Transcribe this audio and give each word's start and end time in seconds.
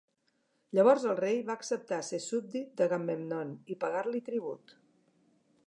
Llavors 0.77 1.03
el 1.09 1.17
rei 1.19 1.35
va 1.49 1.55
acceptar 1.61 1.99
ser 2.07 2.19
súbdit 2.29 2.73
d'Agamèmnon 2.81 3.53
i 3.75 3.77
pagar-li 3.85 4.23
tribut. 4.31 4.75